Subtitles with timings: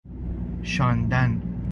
[0.63, 1.41] شاندن